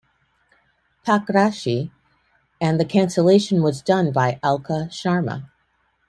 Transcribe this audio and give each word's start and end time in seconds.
Pakrashi, 1.05 1.91
and 2.59 2.79
the 2.79 2.85
cancellation 2.85 3.61
was 3.61 3.83
done 3.83 4.11
by 4.11 4.39
Alka 4.41 4.87
Sharma. 4.89 5.47